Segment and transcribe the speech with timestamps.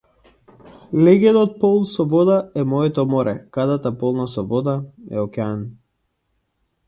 [1.07, 4.75] Леѓенот полн со вода е моето море, кадата полна со вода
[5.19, 5.61] е океан.